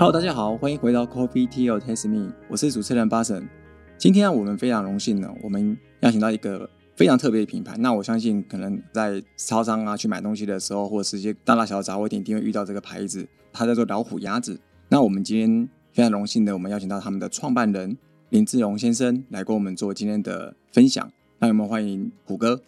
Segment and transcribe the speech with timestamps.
[0.00, 3.46] Hello，大家好，欢迎回到 Coffee Tea or Taste Me，我是主持人巴神。
[3.98, 6.66] 今天我们非常荣幸呢，我们邀请到一个
[6.96, 7.76] 非常特别的品牌。
[7.76, 14.58] 那我相信，可能在超商啊去买东西的时候，或者是一些大大小小杂货店，一定会遇到这个牌子，它叫做老虎鸭子。
[14.88, 17.98] 那我们今天非常荣幸的，我们邀请到他们的创办人
[18.30, 21.12] 林志荣先生来跟我们做今天的分享。
[21.40, 22.62] 那我们欢迎虎哥。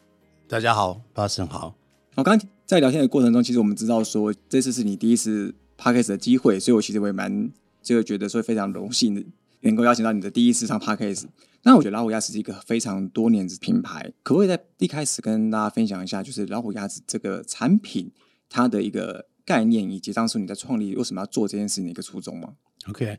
[0.47, 1.77] 大家好，巴神好。
[2.17, 7.51] 我刚刚在聊天的过程中，其实我们知道说这次是你第一次 podcast 的机会，所以我其实我也蛮
[7.83, 9.25] 这个觉得说非常荣幸的，
[9.63, 11.25] 能够邀请到你的第一次上 podcast。
[11.65, 18.11] 那我觉得老虎鸭子是一个非常多年的品牌，可不可以在一开始跟大家分享一下，就是老虎鸭子这个产品
[18.49, 22.55] 它的一个概念，以及当初你在创立为什么要做这件事情的一个初衷吗
[22.89, 23.19] ？OK，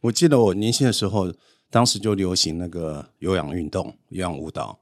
[0.00, 1.32] 我记得我年轻的时候，
[1.70, 4.80] 当时就流行那个有氧运动、有氧舞蹈。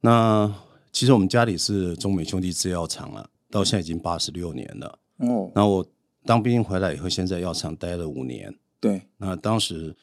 [0.00, 0.54] 那
[0.90, 4.98] 其实我们家里是中美兄弟制药厂了，到现在已经八十六年了。
[5.18, 5.86] 哦，那我
[6.28, 8.54] 当兵回来以后，现在药厂待了五年。
[8.78, 9.96] 对，那当时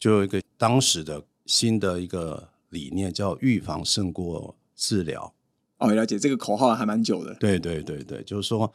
[0.00, 5.32] 就有一个当时的新的一个理念，叫预防胜过治疗。
[5.78, 7.32] 哦，了解这个口号还蛮久的。
[7.36, 8.72] 对对对对，就是说，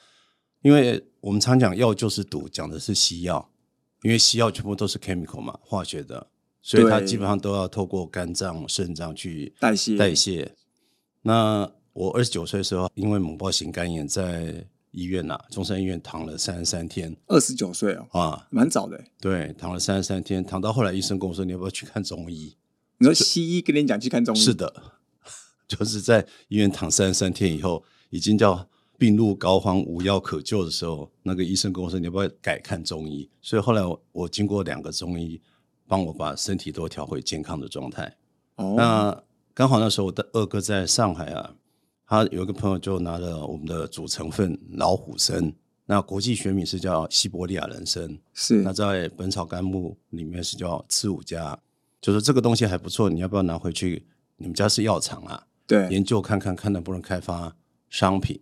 [0.61, 3.51] 因为我们常讲药就是毒，讲的是西药，
[4.03, 6.27] 因为西药全部都是 chemical 嘛，化学的，
[6.61, 10.55] 所以它基本上都要透过肝脏、肾脏去代谢代谢。
[11.23, 14.65] 那我二十九岁的时候，因为猛暴型肝炎，在
[14.95, 17.15] 医院呐，中山医院躺了三十三天。
[17.27, 19.03] 二十九岁哦，啊，蛮早的。
[19.19, 22.55] 对，躺了三十三天，躺到后来，医生跟我说：“你要不要去看中医？”
[22.99, 24.39] 你说西医跟你讲去看中医？
[24.39, 24.73] 是的，
[25.67, 35.41] 就是在医院躺三十三天以后，已经叫病入膏肓、无药可救的时候，那个医生跟我说：“你要不要改看中医？”所以后来我经过两个中医，
[35.87, 38.15] 帮我把身体都调回健康的状态。
[38.55, 39.23] 哦，那。
[39.57, 41.55] 刚好那时候我的二哥在上海啊，
[42.07, 45.53] 他有一个朋友就拿了我们的主成分老虎参，
[45.85, 51.59] 那国际学名是叫西伯利亚人参，是那在本草纲目里面是叫刺五加，
[51.99, 54.05] 就说这个东西还不错，你要不要拿回去？
[54.37, 57.55] 你们家是药厂啊，对，研究看看看能不能开发
[57.89, 58.41] 商品。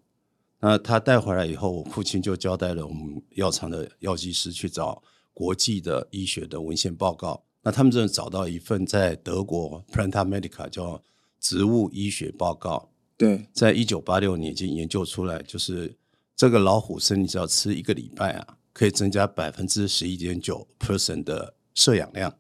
[0.60, 7.44] 那他带回来以后，我父亲就交代了我们药厂的药剂师去找国际的医学的文献报告。
[7.62, 11.02] 那他们真的找到一份在德国 Planta Medica 叫
[11.40, 12.90] 植物医学报告，
[13.24, 15.96] 对，在一九八六年已经研究出来，就是
[16.36, 22.36] 这个老虎参，你只要吃一个礼拜啊，可以增加百分之十一点九 percent 的摄氧量，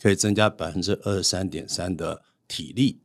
[0.00, 3.00] 可以增加百分之二十三点三的体力，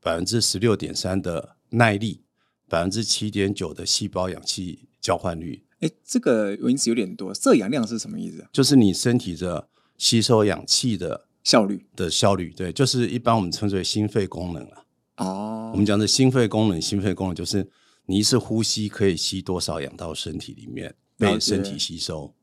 [0.00, 2.22] 百分之十六点三的耐力，
[2.68, 5.64] 百分之七点九的细胞氧气交换率。
[5.80, 8.46] 哎，这个名词有点多，摄氧量是什么意思？
[8.52, 9.68] 就是你身体的。
[10.00, 14.86] 吸收氧气的效率的效率，对，就是一般我们称之为心肺功能了。
[15.20, 17.68] 哦，我们讲的心肺功能，心肺功能就是
[18.06, 22.34] 你一次呼吸可以吸多少氧到身体里面被身体吸收。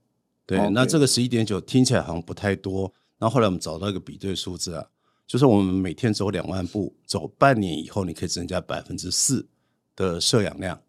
[0.46, 2.94] 对，那这个十一点九听起来好像不太多。
[3.18, 4.86] 那后来我们找到一个比对数字啊，
[5.26, 9.48] 就是我们每天走两万步，走半年以后，你可以增加百分之四
[9.96, 10.80] 的摄氧量。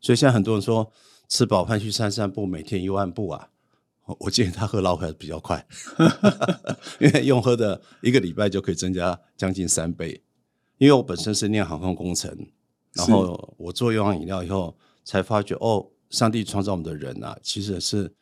[0.00, 0.90] 所以现在很多人说
[1.28, 3.50] 吃饱饭去散散步，每天一万步啊。
[4.18, 5.66] 我建议他喝老虎比较快，
[7.00, 10.23] 因为用喝的一个礼拜就可以增加将近三倍。
[10.84, 12.30] 因为我本身是念航空工程，
[12.92, 18.14] 然后我做有氧饮料以后，才发觉哦，上帝创造我们的人啊，其实是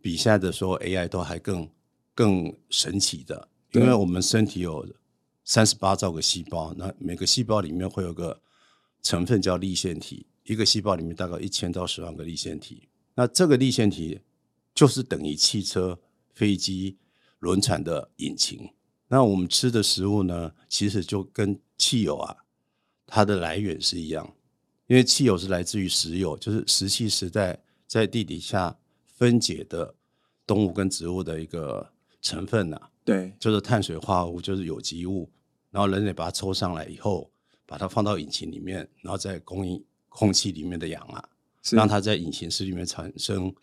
[0.00, 1.68] 比现在的说 AI 都还更
[2.14, 3.48] 更神奇的。
[3.72, 4.86] 因为我们身体有
[5.44, 8.40] 三十八兆个细胞，那每个细胞里面会有个
[9.02, 12.88] 成分叫立腺体，一个细胞里面大概一千到十万个立腺体。
[13.16, 14.20] 那这个立腺体。
[14.76, 16.00] 就是等于汽车、
[16.32, 16.98] 飞机、
[17.38, 18.70] 轮船的引擎。
[19.06, 22.36] 那我们吃的食物呢，其实就跟汽油啊，
[23.06, 24.34] 它的来源是一样。
[24.86, 28.76] 因为汽油是来自于石油，就是石器时代在地底下
[29.06, 29.94] 分解的
[30.46, 31.90] 动物跟植物的一个
[32.20, 32.80] 成分呐。
[33.04, 35.30] 对，就是碳水化合物，就是有机物。
[35.70, 37.30] 然后人类把它抽上来以后，
[37.66, 41.28] 把它放到引擎里面，然后再供应空气里面的氧啊，
[41.72, 43.54] 让它在引擎室里面产生。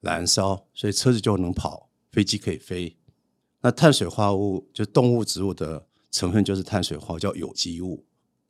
[0.00, 2.94] 燃烧，所以车子就能跑，飞机可以飞。
[3.62, 5.84] 那碳水化合物就动物、植物的
[6.16, 8.02] 成分就是碳水化合物，叫有机物。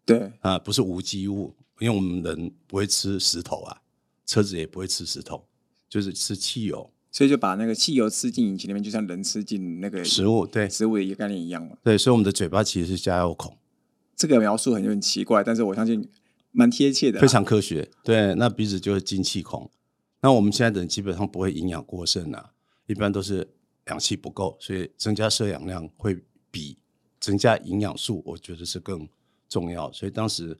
[0.04, 3.82] 对啊，不是无机物，因为我们人不会吃石头啊，
[4.24, 5.48] 车子也不会吃石头，
[5.88, 6.92] 就是吃汽油。
[7.10, 11.76] 所以就把那个汽油吃进引擎里面，就像人吃进那个食物，对食物的一个概念一样嘛。
[11.82, 13.58] 对，所以我们的嘴巴其实是加油孔。
[14.14, 16.08] 这个描述很有点奇怪，但是我相信
[16.52, 17.90] 蛮贴切的，非常科学。
[18.04, 19.68] 对，那鼻子就是进气孔。
[20.20, 22.52] 那我们现在的人基本上不会营养过剩啊，
[22.86, 23.48] 一般都是
[23.88, 26.78] 氧气不够，所以增加摄氧量会比
[27.26, 29.08] 增加营养素，我觉得是更
[29.48, 29.90] 重要。
[29.90, 30.56] 所以当时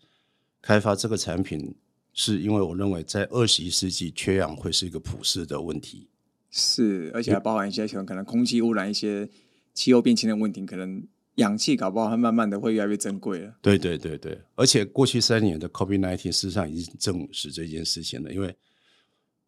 [0.61, 1.77] 开发这个产品，
[2.13, 6.09] 是因为我认为在二十一世纪缺氧会是一个普世的问题。
[6.51, 9.31] 是，而且还包含一些可能可能空气污染、一些
[9.75, 13.55] 气候变迁的问题，可能氧气搞不好它慢慢的会越来越珍贵了。
[13.63, 18.57] 对对对对，而且过去三年的 COVID-19 事实上已经证实这件事情了，因为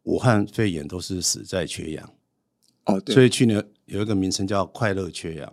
[0.04, 2.14] 武汉肺炎都是死在缺氧。
[2.84, 3.12] 哦，对。
[3.12, 5.52] 所以去年有一个名称叫“快乐缺氧”。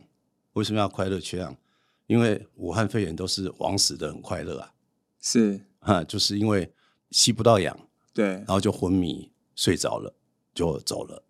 [0.56, 1.56] 为什么要快乐缺氧？
[2.08, 4.74] 因为武汉肺炎都是往死的很快乐啊。
[5.22, 6.72] 是啊，就是因为
[7.12, 7.78] 吸不到氧，
[8.14, 10.14] 对，然后就昏迷睡着了，
[10.54, 11.24] 就走了，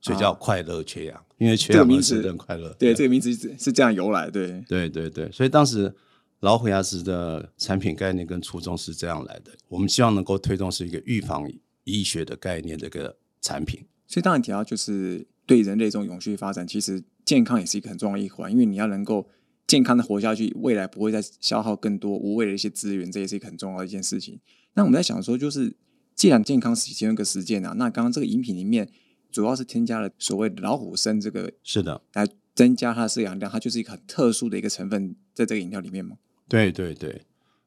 [0.00, 1.24] 所以叫快乐缺氧。
[1.38, 5.30] 因为缺氧名字很快乐，对，这个名字是这样由来，对，对对对。
[5.30, 5.94] 所以当时
[6.40, 9.52] 老虎牙齿的产品概念跟初衷是这样来的。
[9.68, 11.50] 我们希望能够推动是一个预防
[11.84, 13.84] 医学的概念这个产品。
[14.06, 19.28] 所以当然提到就是对人类这种永续发展，其实健康也是一个很重要的一环，因为你要能够。
[19.68, 24.38] 健康的活下去，未来不会再消耗更多无谓的一些资源，这也是一个很重要的一件事情。
[24.74, 25.74] 那我们在想说，就是
[26.14, 28.88] 既然健康是其中一个实践啊，那刚刚这个饮品里面
[29.28, 32.24] 主要是添加了所谓的老虎参这个， 是的，来
[32.54, 36.16] 增加它的摄氧量，它就是一个很特殊的一个成分在这个饮料里面吗？
[36.46, 37.22] 对对对，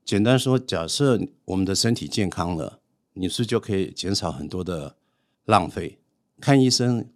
[0.05, 2.79] 简单说，假设我们的身体健康了，
[3.15, 4.95] 你是就可以减少很多的
[5.43, 5.99] 浪费。
[6.39, 7.09] 看医生，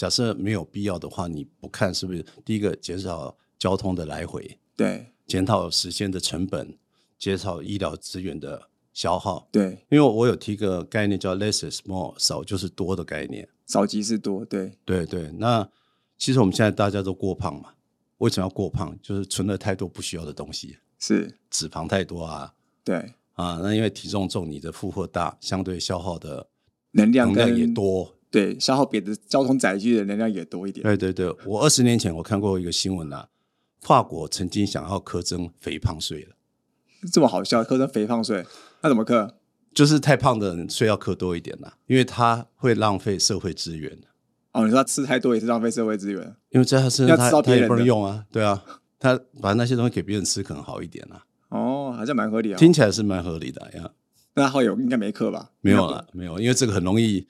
[0.00, 2.24] 假设没有必要的话，你不看是不是？
[2.42, 3.36] 第一个减少。
[3.58, 6.78] 交通的来回，对，减少时间的成本，
[7.18, 15.30] 减少医疗资源的消耗，对，因为我有提个概念叫 less is more，少就是多的概念，少即是多，对，对对。
[15.32, 15.68] 那
[16.16, 17.74] 其实我们现在大家都过胖嘛，
[18.16, 18.98] 为什么要过胖？
[19.02, 22.96] 就是存了太多不需要的东西，是脂肪太多啊，对，
[23.34, 26.48] 啊，那因为体重重，你的负荷大，相对消耗的
[26.92, 30.82] 能量量也多，对，消耗别的交通载具的能量也多一点。
[30.84, 33.28] 对对对，我二十年前我看过一个新闻啊。
[33.80, 36.36] 法国曾经想要苛征肥胖税了，
[37.10, 37.64] 这么好笑？
[37.64, 38.44] 苛征肥胖税，
[38.82, 39.36] 那怎么克？
[39.72, 43.98] 就是太胖的人税要克多一点啦，因为他会浪费社会资源
[44.52, 48.62] 哦，你说他吃太多也是浪费社会资源，因为在他身上他他也不能用啊，对啊，
[48.98, 51.24] 他把那些东西给别人吃可能好一点啊。
[51.48, 53.90] 哦，好像蛮合理啊，听起来是蛮合理的呀。
[54.34, 55.52] 那后有应该没克吧？
[55.62, 57.26] 没有了，没有，因为这个很容易。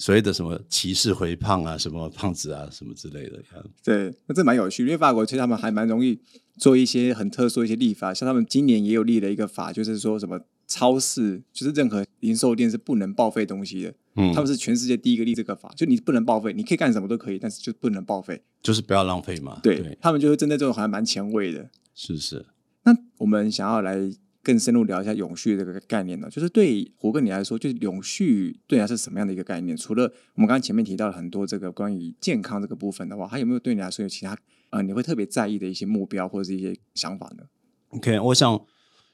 [0.00, 3.38] 所谓的什么歧视肥胖啊，什么胖子啊，什么之类的，
[3.84, 4.82] 对，那这蛮有趣。
[4.82, 6.18] 因为法国其实他们还蛮容易
[6.56, 13.94] 做一些很特殊一些立法，像他们今年也有立了一个法，就是说什么超市，就是任何零售店是不能报废东西的。
[14.16, 19.60] 嗯，他们是全世界第一个立这个法，就你不能报废，你可以干什么都可以，但是就不能报废，就是不要浪费嘛。
[19.62, 21.68] 对他们就是针对这种还蛮前卫的。
[21.94, 22.46] 是是。
[22.84, 24.10] 那我们想要来。
[24.42, 29.76] 更深入聊一下永续这个概念呢，就是对胡哥你来说，就是永续对你是什么样的一个概念？
[29.76, 30.04] 除了
[30.34, 34.36] 我们刚刚前面提到了很多这个关于健康这个部分的话，还有没有对你来说有其他
[34.70, 37.44] 呃你会特别在意的一些目标或者是一些想法呢
[37.90, 38.64] ？OK，我想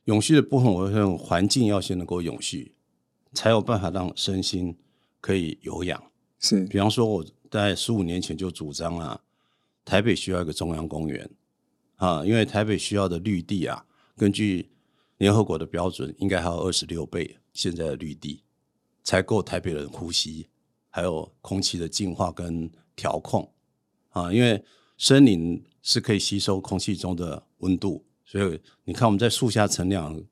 [0.04, 2.74] 永续的部分，我认为环境要先能够永续，
[3.32, 4.76] 才有办法让身心
[5.20, 6.00] 可以有氧。
[6.38, 9.20] 是，比方说我在十五年前就主张啊，
[9.84, 11.28] 台北需要一个中央公园
[11.96, 13.86] 啊，因为台北需要的绿地啊，
[14.16, 14.68] 根据
[15.18, 18.42] 联合国的标准应该还有二十六倍现在的绿地，
[19.02, 20.48] 才够台北人呼吸，
[20.90, 23.50] 还有空气的净化跟调控
[24.10, 24.30] 啊。
[24.32, 24.62] 因为
[24.98, 30.22] 森林是可以吸收空气中的温度，所以你看我们在树下乘凉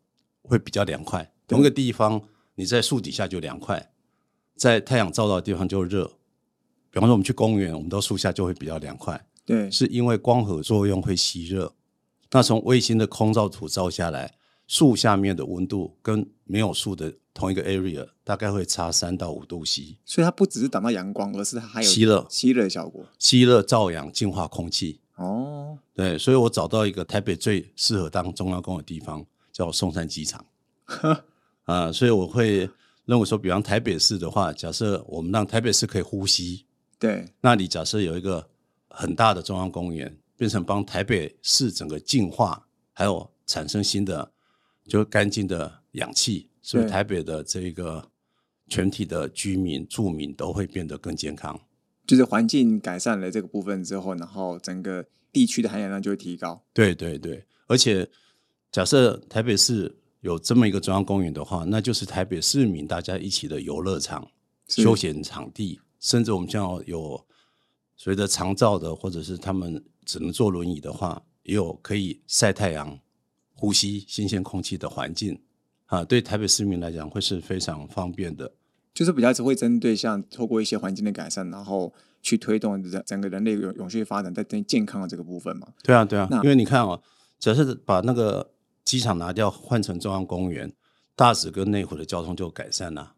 [0.43, 1.33] 会比较凉快。
[1.47, 2.21] 同一个地方
[2.55, 3.93] 你在树底下就凉快，
[4.55, 6.07] 在太阳照到的地方就热。
[6.91, 9.27] 比方说我们去公园，我们到树下就会比较凉快。
[9.47, 11.75] 对，是因为光合作用会吸热。
[12.31, 14.35] 那从卫星的空照图照下来。
[14.67, 25.01] 树下面的温度跟没有树的同一个 area 大概会差三到五度 C，所以它不只是挡到阳光，而是它还有吸热吸热效果，吸热照阳净化空气。
[25.17, 30.45] 哦，对，所以我找到一个台北最适合当中央公的地方，叫松山机场。
[31.65, 32.69] 啊，所以我会
[33.05, 36.65] 认为说，比方台北市的话，假设我们让台北市可以呼吸，
[36.99, 38.49] 对，那你假设有一个
[38.89, 44.31] 很大的中央公园，变成帮台北市整个净化，还有产生新的。
[44.87, 48.11] 就干净的氧气，所以台北的这个
[48.69, 51.59] 全体的居民住民都会变得更健康。
[52.07, 56.63] 就是环境改善了这个部分之后，然后整个地区的含氧量就会提高。
[56.75, 58.09] 对对对，而且
[58.71, 64.31] 假设台北市有这么一个中央公园的话，那就是台北市民大家一起的游乐场、
[64.69, 67.25] 休闲场地，甚至我们像有
[67.97, 72.99] 随着长照的，或者是他们只能坐轮椅的话，也有可以晒太阳。
[73.65, 75.41] 呼吸新鲜空气的环境
[75.87, 78.53] 啊，对台北市民来讲会是非常方便的。
[78.93, 81.91] 就是比较只会针对像透过一些环境的改善，然后
[82.21, 85.67] 去推动整整个人类永永续发展，在健康的这个部分嘛。
[85.83, 86.29] 对啊，对啊。
[86.43, 87.01] 因为你看哦，
[87.39, 88.51] 假设把那个
[88.85, 90.71] 机场拿掉，换成中央公园，
[91.17, 93.15] 大直跟内湖的交通就改善了，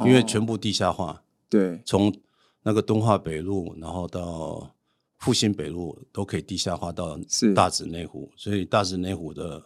[0.00, 1.22] 因为全部地下化。
[1.48, 2.14] 对，从
[2.62, 4.70] 那个东化北路，然后到
[5.18, 7.18] 复兴北路都可以地下化到
[7.54, 9.62] 大直内湖，所以大直内湖的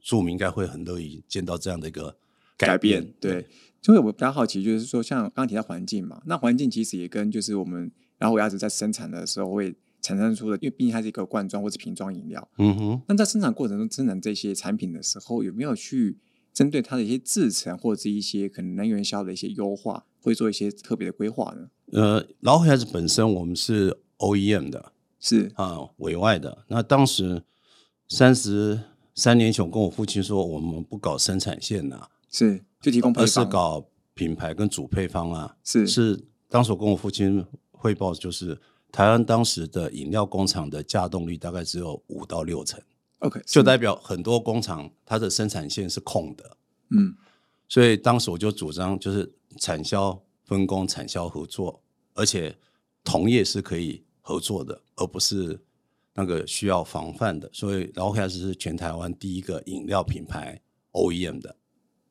[0.00, 2.16] 住民应该会很乐意见到这样的一个
[2.56, 3.12] 改变。
[3.20, 3.46] 对，
[3.82, 12.48] 所以我比较好奇，就是说像刚刚提到环境嘛，那环境其实也跟就是我们然后鸭子在生产的时候会产生出的，因为毕竟它是一个罐装或者瓶装饮料。
[12.58, 16.18] 嗯哼，那在生产过程中生产这些产品的时候，有没有去
[16.52, 21.68] 针对它的一些制成或者是一些可能能源效的一些优化，会做一些特别的规划呢？
[21.92, 26.64] 呃，老虎鸭子本身我们是 OEM 的，是啊，委外的。
[26.68, 27.42] 那当时
[28.08, 28.80] 三十
[29.18, 33.84] 三年前，我跟我父亲说，我们不搞生产线呐、是就提供配方而是，搞
[34.14, 35.56] 品牌跟主配方啊。
[35.64, 38.56] 是是当时我跟我父亲汇报，就是
[38.92, 42.80] 台湾当时的饮料工厂的稼动率大概只有五到六成
[43.18, 46.56] ，OK，就代表很多工厂它的生产线是空的。
[46.90, 47.12] 嗯
[47.68, 51.82] 所以当时我就主张，就是产销分工、产销合作，
[52.14, 52.56] 而且
[53.02, 55.60] 同业是可以合作的，而不是
[56.18, 57.48] 那个需要防范的。
[57.52, 60.60] 所以老虎鸭子是全台湾第一个饮料品牌
[60.90, 61.54] OEM 的，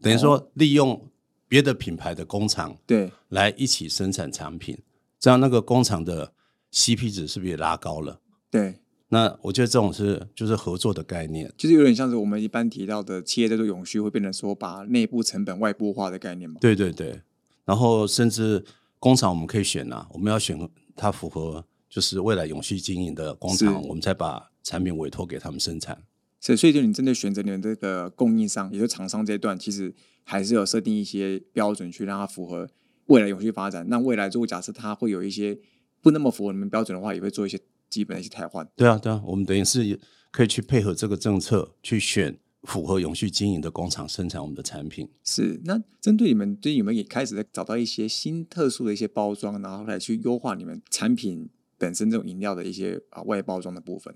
[0.02, 1.12] 等于说利用
[1.50, 4.78] 别的品牌的工厂对来一起生产产品，
[5.20, 6.32] 这样那个工厂的
[6.72, 8.22] CP 值是不是也拉高了？
[8.50, 11.52] 对，那我觉得这种是就是合作的概念。
[11.58, 16.58] 就是有点像是我们一般提到的企业在做永续，会变成说把内部成本外部化的概念嘛？
[16.62, 17.22] 对对对，
[17.66, 18.64] 然后甚至
[19.00, 20.58] 工厂我们可以选啊，我们要选
[20.96, 26.04] 它符合就是未来永续经营的工厂，我们才把产品委托给他们生产。
[26.40, 32.70] 所以，所以就你针对选择你们这个供应商，也就是厂商这一段，其实还是有设定一些标准，去让它符合
[33.08, 33.88] 未来永续发展。
[33.90, 35.58] 那未来如果假设它会有一些
[36.02, 38.68] 不那么符合你们标准的话，也会做一些基本的一些汰换。
[38.76, 40.00] 对啊，对啊，我们等于是
[40.32, 45.10] 可以去配合这个政策，去选符合永续经营的工厂生产我们的产品。
[45.24, 54.16] 是，那针对你们，对你们也开始在找到一些新特殊的一些包装，然后来去优化你们产品本身这种饮料的一些啊外包装的部分。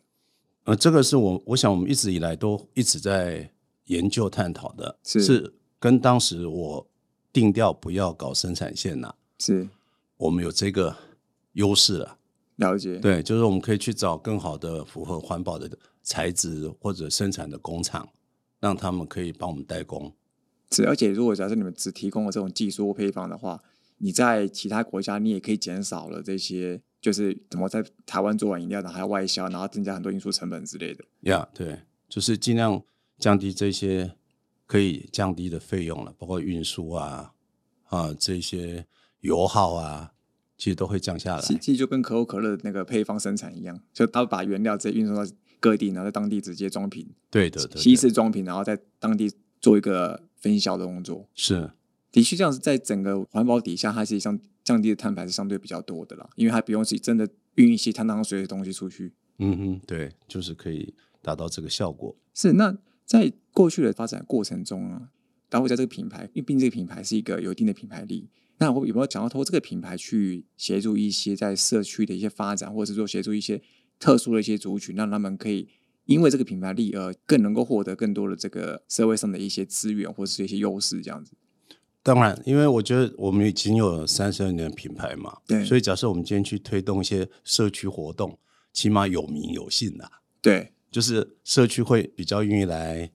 [0.63, 3.49] 呃，这个是我我想我们一直以来都一直在
[3.85, 6.87] 研究探讨的，是跟当时我
[7.33, 9.67] 定调不要搞生产线呐、是
[10.17, 10.95] 我们有这个
[11.53, 12.17] 优势了。
[12.57, 15.67] 了解，对，就是我们可以去找更好的符合环保的
[16.03, 18.07] 材质或者生产的工厂，
[18.59, 20.13] 让他们可以帮我们代工。
[20.69, 23.63] 是，而且如果假设你们只提供了这种技术或配方的话，
[23.97, 31.03] 你在其他国家你也可以减少了这些，就是怎么在台湾做完饮料，然后还要外销，然后增加很多运输成本之类的。
[31.21, 32.81] 呀、对，就是尽量
[33.17, 34.13] 降低这些
[34.67, 37.33] 可以降低的费用了，包括运输啊
[37.85, 38.85] 啊这些
[39.21, 40.13] 油耗啊，
[40.57, 41.41] 其实都会降下来。
[41.41, 45.23] 其其实就跟可口可乐那个配方生产一样，就他把原料直接运送到
[45.59, 51.27] 各地，然后在当地直接装瓶，对的，对稀的，释装瓶，然后在当地做一个分销的工作。
[51.33, 51.71] 是
[52.11, 59.13] 的确，这样子在整个环保底下，它实际上降低的碳排是相对比较多的啦，因为它不用去真的运一些碳当水水的东西出去。
[59.37, 62.15] 嗯哼，对，就是可以达到这个效果。
[62.33, 65.09] 是，那在过去的发展过程中啊，
[65.49, 73.61] 然后在这个品牌，因为毕竟这个品牌是一个有一定的品牌力，那我有没有想要通过这个品牌去协助一些在社区的一些发展，或者是说协助一些
[73.99, 75.67] 特殊的一些族群，让他们可以
[76.05, 81.33] 因为这个品牌力而更能够获得更多的这个社会上的一些资源或者是一些优势，这样子。
[82.03, 85.63] 当然，因为我觉得我们已经有三十二年的品牌嘛，对。
[85.63, 88.39] 所以假设我们今天去推动一些社区活动，
[88.73, 93.11] 起码有名有姓的、对，就是社区会比较愿意来，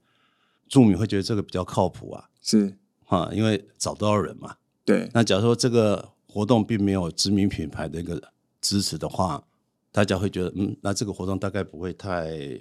[0.69, 2.77] 住民会觉得这个比较靠谱啊，是，
[3.07, 4.57] 啊，因为找得到人嘛。
[4.85, 8.23] 对，那假如说这个活动并没有知名品牌的一个
[8.61, 9.43] 支持的话，
[9.91, 12.61] 大家会觉得，嗯，那这个活动大概不会太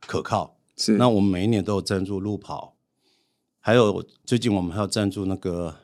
[0.00, 0.58] 可靠。
[0.76, 2.73] 是，那我们每一年都有赞助路跑，
[3.66, 5.74] 还有最近我们还要赞助那个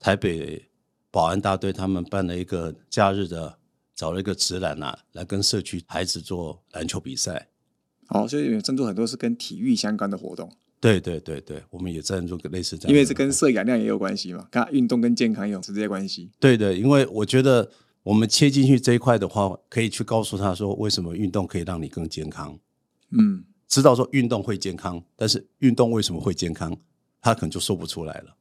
[0.00, 0.64] 台北
[1.10, 3.58] 保安大队，他们办了一个假日的，
[3.94, 7.48] 找了一个直男啊，来跟社区孩子做篮球比赛。
[8.08, 16.30] 哦，所以有赞助很多是跟体育相关的活动，对对对对，我们也赞助个类似这样，因为这跟摄氧量也有关系嘛，跟运动跟健康有直接关系。
[16.40, 17.70] 对的，因为我觉得
[18.04, 22.58] 我们切进去这一块的话，可以去告诉他说，为什么运动可以让你更健康。
[23.10, 26.74] 嗯，知道说运动会健康，但是运动为什么会健康，
[27.20, 28.36] 他可能就说不出来了。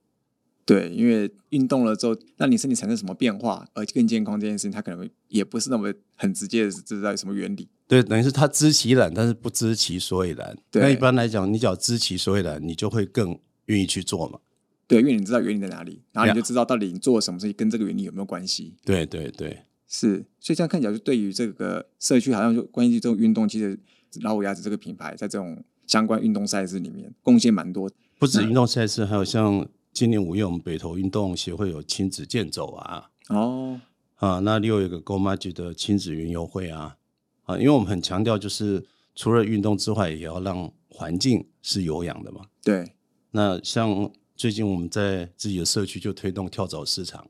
[0.66, 7.70] 对，因为运动了之后，那你身体产生什么变化，而更健康这件事情，他可能也不是那么很直接的知道什么原理。
[7.88, 10.58] 对，等于是他知其然，但是不知其所以然。
[10.70, 14.40] 对那一般来讲，你只要知其所以然，你就会更愿意去做嘛。
[14.88, 18.76] 对，因为你知道原理在哪里，然后你就知道到底你做了什么事情跟这个原理有没有关系。
[18.84, 23.80] 对对对，是，所以这样看起来，就对于这个社区，好像就关于这种运动，其实
[24.20, 27.90] 老虎牙子这个品牌在这种相关运动赛事里面贡献蛮多。
[28.20, 33.80] 不止运动赛事，还有像今年五月我们北投运动协会有亲子健走啊，哦，
[34.16, 36.98] 啊，那又有一个 Go Magic 的亲子云游会啊，
[37.44, 38.84] 啊，因为我们很强调就是
[39.14, 42.46] 除了运动之外，也要让环境是有氧的嘛。
[42.64, 42.94] 对。
[43.32, 47.30] 那像最近我们在自己的社区就推动跳蚤市场，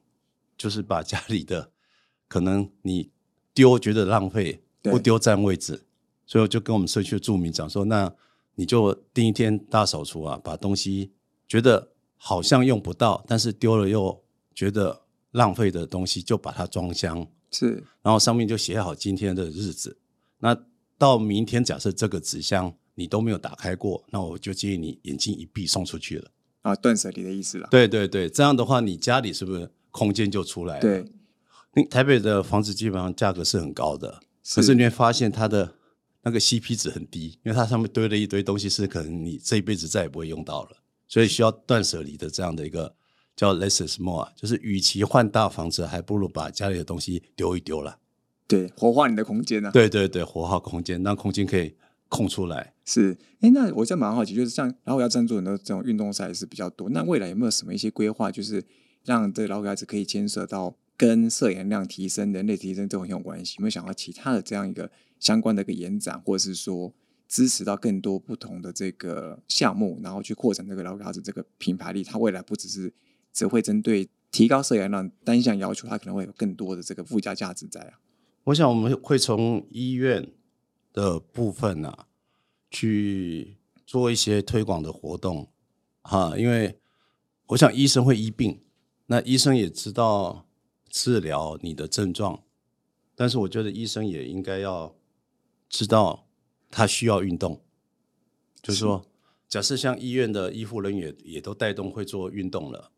[0.58, 1.72] 就是把家里的
[2.30, 3.10] 可能你
[3.54, 5.84] 丢觉得浪费，不丢占位置，
[6.26, 8.14] 所以我就跟我们社区的住民讲说，那
[8.58, 11.14] 你就第一天大扫除啊，把东西
[11.48, 14.22] 觉得好像用不到，但是丢了又
[14.54, 15.04] 觉得。
[15.32, 20.00] 浪费的东西就把它装箱，是，然后上面就写好今天的日子。
[20.40, 20.58] 那
[20.98, 26.32] 到明天，假设这个纸箱你都没有打开过，那我就建议你眼睛一闭送出去了。
[26.64, 27.68] 啊，断舍离的意思了。
[27.70, 30.82] 对对对，这样的话，你家里是不是空间就出来了？
[30.82, 34.22] 对，台北的房子基本上价格是很高的，
[34.56, 35.76] 可是你会发现它的
[36.28, 40.72] 那个 CP 值很低，因为它上面堆了一堆东西，是可能你这一辈子再也不会用到了，
[41.08, 42.96] 所以需要断舍离的这样的一个。
[43.38, 48.00] 叫 less is more，就是与其换大房子，还不如把家里的东西丢一丢了。
[48.48, 49.70] 对，活化你的空间呢？
[49.72, 51.76] 对对对，活化空间，让空间可以
[52.10, 52.74] 空出来。
[52.84, 58.64] 是，哎，那我在蛮好奇，就是像老虎要赞助很多这种运动赛事比较多，那未来有没有什么一些规划，就是
[59.06, 63.56] 让这老虎孩子可以牵涉到跟摄氧量提升、人类提升这种很有关系？
[63.60, 64.90] 有没有想到其他的这样一个
[65.20, 66.92] 相关的一个延展，或者是说
[67.28, 72.04] 支持到更多不同的这个项目，然后去扩展这个老虎孩子这个品牌力？
[72.04, 72.92] 它未来不只是
[73.32, 78.00] 只会针对提高摄氧量单项要求，它可能会有更多的这个附加价值在啊。
[78.46, 80.32] 我想我们会从医院
[80.94, 82.08] 的部分啊，
[82.72, 85.50] 去做一些推广的活动
[86.02, 86.80] 哈，因为
[87.48, 88.62] 我想医生会医病，
[89.08, 90.47] 那医生也知道
[90.98, 92.42] 治疗你的症状，
[93.14, 94.96] 但是我觉得医生也应该要
[95.70, 96.26] 知道
[96.72, 97.62] 他需要运动，
[98.64, 99.06] 就是说，
[99.48, 102.92] 假设像医院的医护人员也都带动会做运动了。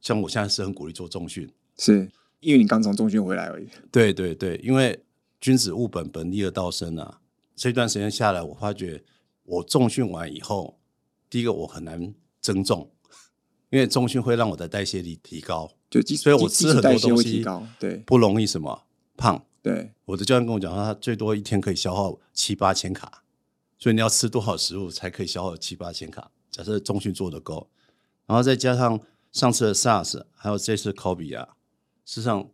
[0.00, 2.10] 像我现在是很鼓励做重训，是
[2.40, 3.68] 因为你刚从重训回来而已。
[3.92, 5.04] 对对对，因为
[5.40, 7.20] 君子务本，本立而道生啊。
[7.54, 9.04] 这段时间下来，我发觉
[9.44, 10.80] 我重训完以后，
[11.28, 12.90] 第一个我很难增重，
[13.70, 17.44] 因为中训会让我的代谢力提高，就所以我吃很多东西
[17.78, 18.84] 对不容易什么
[19.16, 19.44] 胖。
[19.62, 23.22] 对，我的教练跟我讲，他最多一天可以消耗七八千卡，
[23.78, 26.30] 所以你要吃多少食物才可以消耗七八千卡？
[26.50, 27.68] 假设中训做的够，
[28.26, 29.00] 然后再加上。
[29.32, 31.50] 上次的 SARS 还有这次 COVID 啊，
[32.04, 32.50] 事实上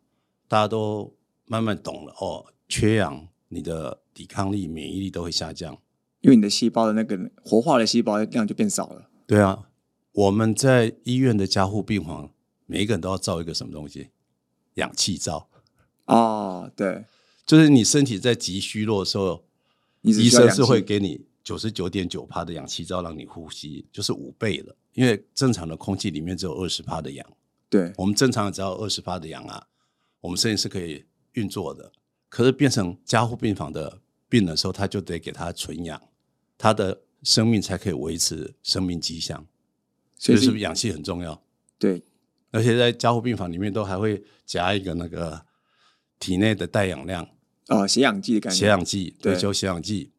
[0.46, 1.14] 大家都
[1.46, 5.72] 慢慢懂了哦，缺氧，你的抵抗力、免疫力都会下降，
[6.20, 9.08] 因为你的细胞的那个活化的细胞量就变少了。
[9.26, 9.70] 对啊，
[10.16, 12.30] 我们在医院的加护病房，
[12.64, 14.08] 每一个人都要造一个什么东西？
[14.74, 15.46] 氧气罩。
[16.06, 17.04] 哦，对，
[17.44, 19.44] 就是你身体在极虚弱的时候，
[20.00, 24.74] 医生是会给你九十九点九帕的氧气罩让你呼吸，就是五倍了。
[24.94, 27.26] 因为正常的空气里面只有二十帕的氧，
[27.68, 29.66] 对我们正常只要二十帕的氧啊，
[30.22, 31.92] 我们身体是可以运作的。
[32.30, 34.00] 可是变成加护病房的
[34.30, 36.00] 病的时候，他就得给他纯氧，
[36.56, 39.46] 他的生命才可以维持生命迹象。
[40.18, 41.40] 所以是不是氧气很重要？
[41.78, 42.02] 对，
[42.50, 45.42] 而且在加护病房里面都还会加一个那个
[46.18, 47.28] 体内的带氧量
[47.68, 50.10] 哦，血氧计的感觉，血氧计，对，就血氧计，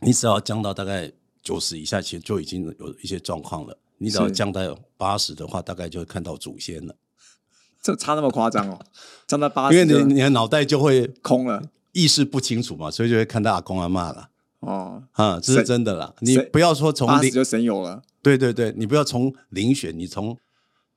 [0.00, 3.78] 你只要降到大概九十以下，其实就已经有一些状况了。
[3.98, 6.94] 你只要降到八十的话，大概就会看到祖先了。
[7.82, 8.80] 这差那么夸张哦？
[9.26, 14.30] 降到八十，因为你你的脑袋就会空了，意识不清楚嘛，所以就会看到阿公阿妈了。
[14.60, 16.14] 哦，啊，这是真的啦。
[16.20, 18.02] 你不要说从零就神游了。
[18.26, 20.36] 对对对，你不要从灵学，你从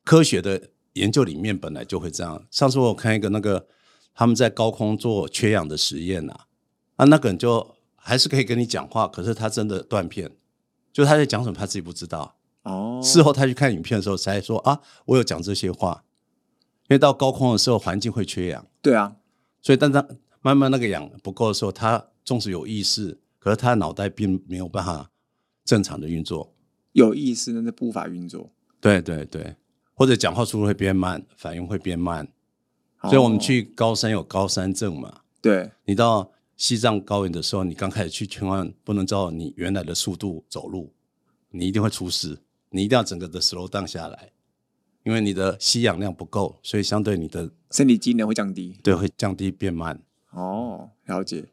[0.04, 2.44] 科学的研究里面本来就会这样。
[2.50, 3.68] 上次我看一个那个
[4.16, 6.34] 他们在高空做缺氧的实验呐，
[6.96, 10.32] 啊，那个人就还是可以跟你讲话，可是他真的断片，
[10.92, 12.36] 就他在讲什么他自己不知道。
[12.64, 16.04] 哦，事后他去看影片的时候才说啊，我有讲这些话，
[16.90, 18.66] 因为到高空的时候环境会缺氧。
[18.82, 19.16] 对啊，
[19.62, 20.04] 所以当他
[20.42, 25.12] 慢慢那个氧不够的时候，他纵使有意识，可是他的脑袋并没有办法
[25.64, 26.56] 正常的运作。
[27.08, 28.52] 有意识，但是步法运作。
[28.82, 29.56] 对对对，
[29.94, 32.28] 或者讲话速度会变慢，反应会变慢。
[33.04, 35.22] 所以我们去高山有高山症嘛？
[35.42, 40.92] 对，你到西藏高原的时候，你刚开始去，千万不能照你原来的速度走路，
[41.52, 42.40] 你一定会出事。
[42.72, 44.32] 你一定要整个的 slow down 下来，
[45.04, 50.00] 因为你的吸氧量不够，所以相对你的身体机能会降低，对，会降低变慢。
[50.32, 51.46] 哦，了解。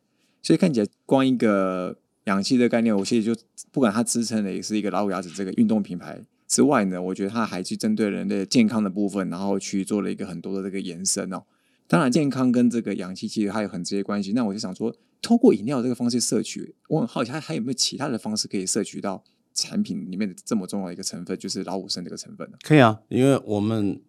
[0.42, 1.96] 所以看起来光一个
[2.26, 11.42] 氧气的概念，我其实就不管它支撑的也是一个老虎牙齿这个运动品牌之外呢，我觉得它还去针对人类健康的部分，然后去做了一个很多的这个延伸哦。
[11.88, 14.32] 当然，健康跟这个氧气其实它有很直接关系。
[14.32, 19.24] 那我就想说，透过饮料这个方式摄取，我很好奇，它还有没有其他的方式可以摄取到？
[19.58, 24.02] 产品里面的这么重要的一个成分就是老虎参这个成分可以啊，因为我们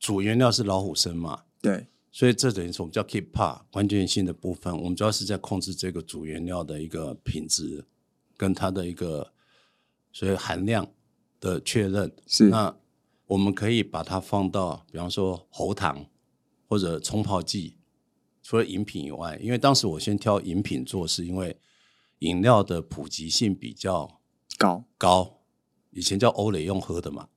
[0.00, 7.84] 主原料是老虎参嘛，对，所以这等于是我们叫 keep part 关键性的部分，我们主要是在控制这个主原料的一个品质
[8.36, 9.32] 跟它的一个
[10.12, 10.88] 所以含量
[11.40, 12.14] 的确认。
[12.28, 12.50] 是。
[12.50, 12.76] 那
[13.26, 16.06] 我们可以把它放到，比方说喉糖
[16.68, 17.78] 或者冲泡剂，
[18.44, 21.58] 除了饮品以外，因为当时我先挑饮品做，是因为
[22.20, 24.20] 饮料的普及性比较
[24.56, 24.84] 高。
[24.96, 25.40] 高，
[25.90, 27.28] 以前叫欧蕾用喝的嘛，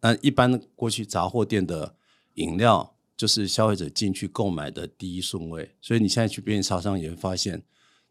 [0.00, 1.96] 那一般过去杂货店的
[2.36, 2.93] 饮料。
[3.16, 7.62] 就是消费者进去购买的第一顺位，所以你现在去便利超商也会发现，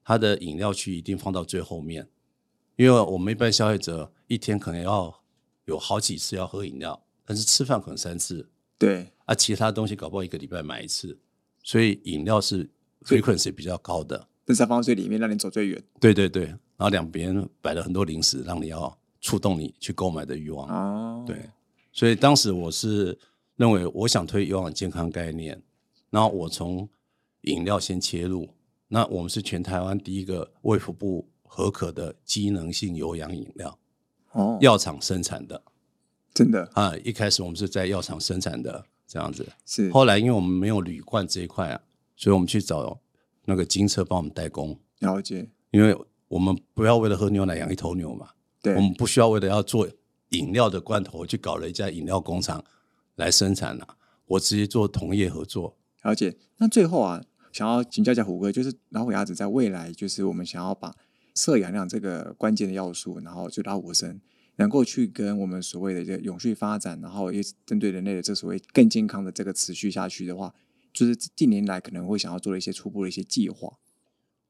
[0.02, 2.08] 它的饮料区一定放到最后面，
[2.78, 5.22] 因为我们一般消费者一天可能要
[5.66, 11.20] 有好几次要喝饮料，但是吃饭可能三次，对，啊，其他东西搞不好一个礼拜买一次，
[11.62, 12.70] 所以饮料是
[13.02, 15.84] frequency 比较高的，但是放在最里面，让你走最远。
[16.00, 20.70] 对对对，然后两边摆了很多零食，让你要触动你去购买的欲望。
[20.70, 21.50] 哦，对，
[21.92, 23.20] 所以当时我是。
[23.56, 25.62] 认为我想推有氧健康概念，
[26.10, 26.90] 然后我从
[27.42, 28.50] 饮料先切入。
[28.90, 33.80] 那我们是全台湾第一个卫福部合可的机能性有氧饮料，
[34.34, 35.64] 哦，药厂生产的，
[36.32, 36.96] 真的啊！
[37.04, 39.90] 一开始我们是在药厂生产的这样子，是。
[39.92, 41.82] 后来因为我们没有铝罐这一块啊，
[42.16, 43.00] 所以我们去找
[43.46, 44.78] 那个金车帮我们代工。
[45.00, 48.30] 了解，因为我们不要为了喝牛奶养一头牛嘛，
[48.62, 49.88] 对，我们不需要为了要做
[50.30, 52.64] 饮料的罐头去搞了一家饮料工厂。
[53.16, 53.98] 来生产了，
[54.28, 55.78] 我直接做同业合作。
[56.04, 56.38] 了解。
[56.58, 60.96] 那最后啊，想要请教一下虎哥，就是老虎牙子在未来，就是我们想要把
[61.36, 64.20] 摄氧量这个关键的要素，然后就老虎生
[64.58, 70.54] 能够去跟我们所谓的这个永续发展，然后也针对人类的这所谓更健康的这个持续下去的话，
[70.94, 73.78] 就是近年来可能会想要做的一些初步的一些计划。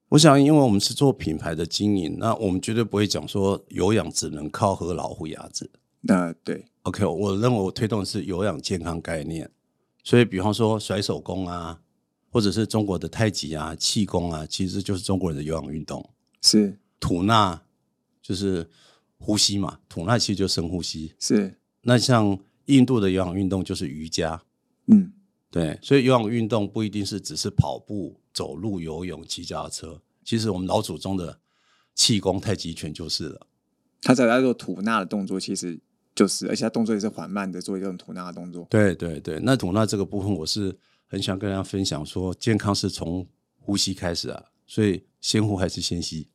[0.09, 5.71] 我想，因为我们是做品牌的经营，那我们绝对不会讲说有氧只能靠喝老虎牙子。
[6.01, 9.49] 那对，OK，我认为我推动的是有氧健康概念，
[10.03, 11.81] 所以比方说甩手功啊，
[12.29, 16.07] 或者是中国的太极啊、气功啊，其实就是中国人的有氧运动。
[16.41, 17.61] 是吐纳
[18.21, 18.69] 就是
[19.17, 21.13] 呼吸嘛，吐纳其实就深呼吸。
[21.19, 24.43] 是那像印度的有氧运动就是瑜伽。
[24.87, 25.13] 嗯，
[25.49, 31.39] 对，所以有氧运动不一定是只是跑步、走路、游泳、骑脚踏车，其实我们老祖宗的
[31.95, 33.47] 气功、太极拳就是了。
[34.01, 35.79] 他在做吐纳的动作，其实。
[36.15, 38.67] 就是，而且他动作也是缓慢的，做一种吐纳的动作。
[38.69, 43.27] 对对对，那吐纳这个部分，我是很想跟大家分享，说健康是从
[43.59, 46.27] 呼吸开始啊，所以先呼还是先吸？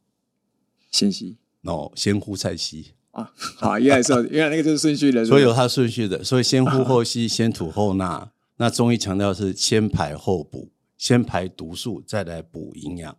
[0.90, 1.36] 先吸。
[1.62, 8.30] 哦，先呼再吸啊，好，原来是原来那个就是顺序的，所以有它顺序的，所以先呼 后吸，先吐后纳。
[8.56, 13.18] 那中医强调是先排后补，先排毒素，再来补营养。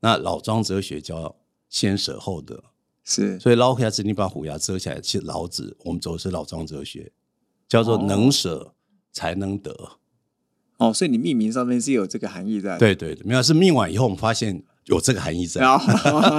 [0.00, 1.36] 那老庄哲学叫
[1.68, 2.64] 先舍后得。
[3.04, 5.76] 是，所以老虎牙子，你把虎牙遮起来，是老子。
[5.84, 7.12] 我们走的是老庄哲学，
[7.68, 8.74] 叫做能舍
[9.12, 9.98] 才能得。
[10.78, 12.78] 哦，所以你命名上面是有这个含义在。
[12.78, 15.60] 对对，没有是命完以后，我们发现有这个含义在。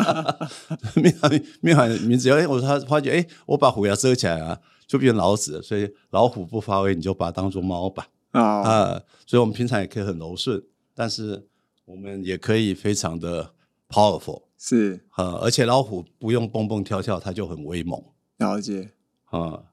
[0.96, 5.62] 命完命完名字，哎，我他发觉，哎，我把虎牙遮起来啊，就变老子。
[5.62, 8.08] 所以老虎不发威，你就把它当做猫吧。
[8.32, 10.62] 啊，所以我们平常也可以很柔顺，
[10.96, 11.48] 但是
[11.86, 13.54] 我们也可以非常的
[13.88, 14.45] powerful。
[14.58, 18.02] 是，呃，而且老虎不用蹦蹦跳跳，它就很威猛。
[18.38, 18.92] 了解，
[19.26, 19.66] 啊，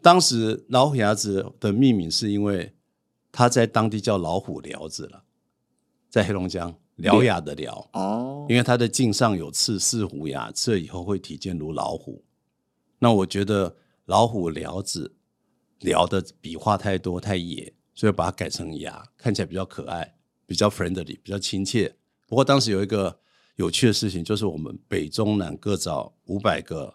[0.00, 2.74] 当时老虎牙子的命名是因为
[3.32, 5.24] 它在当地叫老虎寮子了，
[6.10, 12.22] 在黑龙江獠牙的獠哦，因为它的颈上有刺，似虎牙，刺了以后会体健如老虎。
[12.98, 15.16] 那我觉得老虎寮子
[15.80, 20.14] 聊的笔画太多太野，所以把它改成牙，看起来比较可爱，
[20.46, 21.96] 比较 friendly，比较亲切。
[22.28, 23.21] 不过当时有一个。
[23.62, 26.92] 有趣的事情就是，我们北中南各找五百个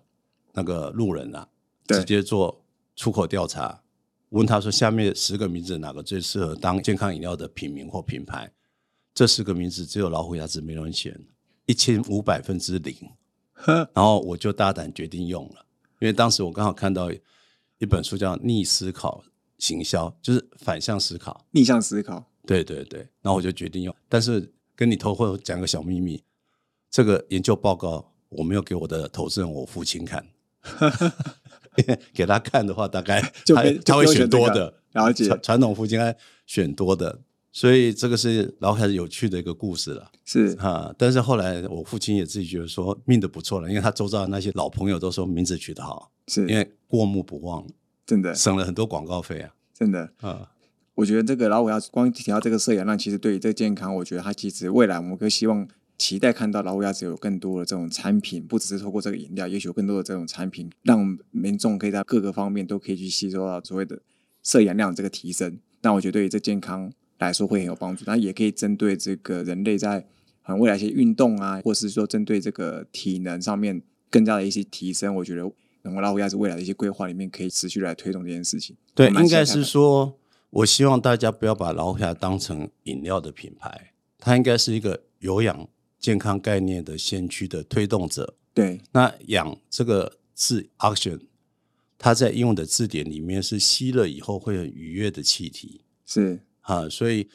[0.52, 1.48] 那个路人啊，
[1.88, 2.62] 直接做
[2.94, 3.82] 出口调查，
[4.32, 8.52] 问他说：下面十个名字哪个最适合当健康饮料的品名或品牌？
[9.14, 11.18] 这十个名字只有老虎牙子没人选，
[11.68, 12.94] 一千五百分之零。
[13.66, 15.66] 然后我就大胆决定用了，
[16.02, 17.10] 因为当时我刚好看到
[17.78, 19.24] 一本书叫《逆思考
[19.58, 22.30] 行销》，就是反向思考、逆向思考。
[22.46, 23.96] 对对对，然后我就决定用。
[24.10, 26.22] 但是跟你偷会讲个小秘密。
[26.98, 30.26] 这个研究报告我没有给我的投资人我父亲看，
[32.12, 35.30] 给他看的话，大概 他他会选多的，了解。
[35.44, 37.20] 传统父亲爱选多的，
[37.52, 40.56] 所以这个是老开始有趣的一个故事了，是。
[40.56, 40.92] 哈。
[40.98, 46.48] 但是后来我父亲也自己觉得说命的不错了，因为他周遭的那些老朋友都说名字取得好，是。
[46.48, 47.64] 因为过目不忘，
[48.08, 48.34] 真的。
[48.34, 50.10] 省了很多广告费啊，真的。
[50.22, 50.50] 啊。
[50.96, 55.68] 我觉得这个老五要光提到这个摄氧量，其实对于这个健康，我觉得它其实未来我们更希望。
[55.98, 64.00] 期待看到老虎牙子有更多的这种产品，不只是透过这个饮料，也许有更多的这种产品，让民众可以在各个方面都可以去吸收到所谓的
[64.44, 65.60] 摄氧量这个提升。
[65.82, 68.04] 那我觉得对于这健康来说会很有帮助。
[68.06, 70.06] 那也可以针对这个人类在
[70.42, 78.76] 很未来一些运动啊，或是说针对这个体能上面更加的一些提升，我觉得能够拉虎鸭子未来的一些规划里面，可以持续来推动这件事情。
[78.94, 80.18] 对，应该是说，
[80.50, 85.68] 我希望大家不要把老虎鸭当成饮料的品牌，它应该是一个有氧
[86.00, 88.36] 健康概念的先驱的推动者。
[88.54, 91.22] 对，那氧这个字 oxygen。
[92.00, 97.28] 它在英文的字典里面是吸了以后会很愉悦的气体，是啊，所以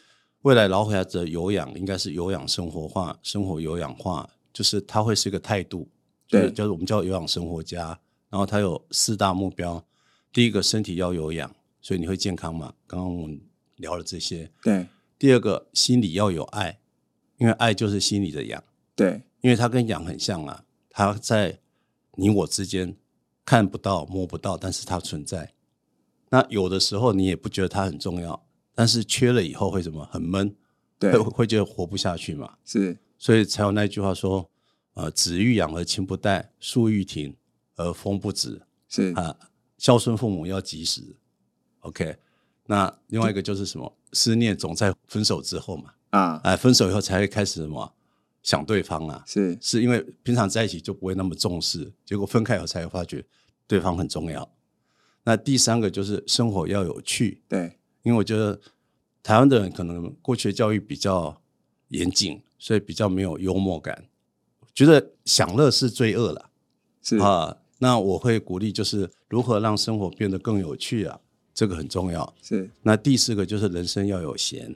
[0.42, 5.88] 未来老虎牙的有氧应该是有氧生活化，生活有氧化，就是它会是一个态度，
[6.28, 7.98] 对，就是我们叫有氧生活家。
[8.30, 9.84] 然后它有四大目标，
[10.32, 12.72] 第一个身体要有氧，所以你会健康嘛？
[12.86, 13.40] 刚刚我们
[13.76, 14.86] 聊了这些，对。
[15.18, 16.78] 第二个心理要有爱，
[17.42, 18.62] 因为爱就是心里的氧，
[18.96, 21.58] 对，因为它跟氧很像啊，它在
[22.14, 22.96] 你我之间。
[23.44, 25.52] 看不到、摸不到，但是它存在。
[26.30, 28.40] 那有的时候你也不觉得它很重要，
[28.72, 30.08] 但是缺了以后会什么？
[30.12, 30.54] 很闷，
[30.96, 32.56] 对，会觉得活不下去嘛。
[32.64, 34.48] 是，所以才有那句话说
[34.94, 37.34] ：“呃，子欲养而亲不待，树欲停
[37.74, 39.36] 而风不止。”是啊，
[39.76, 41.02] 孝顺父母要及时。
[41.80, 42.16] OK，
[42.66, 43.92] 那另外一个就是什么？
[44.12, 45.92] 思念总在分手之后嘛。
[46.12, 47.92] 啊，哎，分手以后才会开始什么？
[48.42, 53.24] 想对方啊，是是因为平常在一起就不会那么重视，结果分开以后才会发觉
[53.68, 54.50] 对方很重要。
[55.22, 58.60] 那第三个就是生活要有趣，对，因为我觉得
[59.22, 61.40] 台湾的人可能过去的教育比较
[61.90, 64.06] 严谨，所以比较没有幽默感，
[64.74, 66.50] 觉得享乐是罪恶了，
[67.00, 67.56] 是啊。
[67.78, 71.20] 那我会鼓励就是如何让生活变得更有趣啊，
[71.54, 72.34] 这个很重要。
[72.42, 74.74] 是那第四个就是人生要有闲，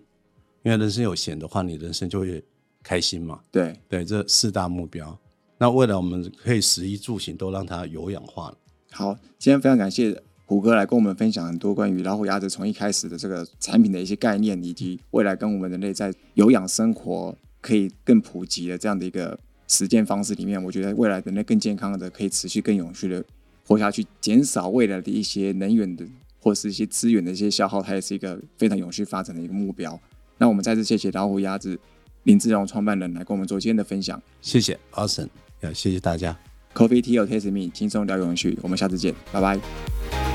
[0.66, 2.44] 因为人生有闲的话，你人生就会。
[2.88, 3.40] 开心嘛？
[3.50, 5.18] 对对，这四大目标。
[5.58, 8.56] 那未来我们可以食衣住行都让它有氧化了。
[8.92, 23.24] 好，今天非常感谢虎哥来跟我们分享很多关于老虎鸭子从一开始的这个产品的一些概念，以及未来跟我们人类在有氧生活可以更普及的这样的一个实践方式里面，我觉得未来人类更健康的，可以持续更永续的
[23.66, 26.06] 活下去，减少未来的一些能源的
[26.38, 30.00] 或是一些资源的一些消耗，它也是一个非常永续发展的一个目标。
[30.38, 31.78] 那我们再次谢谢老虎鸭子。
[32.24, 35.28] 林志荣创办人来跟我们做今天的分享，谢谢，Awesome，
[35.62, 36.36] 也谢谢大家。
[36.74, 40.25] Coffee Tea or Taste Me，轻松聊永续，我们下次见，拜拜。